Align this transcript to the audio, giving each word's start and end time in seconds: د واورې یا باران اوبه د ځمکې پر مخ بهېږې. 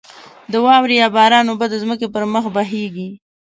د 0.51 0.53
واورې 0.65 0.95
یا 1.01 1.07
باران 1.15 1.45
اوبه 1.49 1.65
د 1.69 1.75
ځمکې 1.83 2.07
پر 2.13 2.23
مخ 2.33 2.45
بهېږې. 2.55 3.09